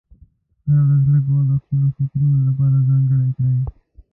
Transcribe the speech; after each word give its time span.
هره 0.65 0.79
ورځ 0.79 1.03
لږ 1.11 1.25
وخت 1.31 1.47
د 1.49 1.51
خپلو 1.63 1.87
فکرونو 1.95 2.39
لپاره 2.49 2.85
ځانګړی 2.87 3.29
کړه. 3.35 3.51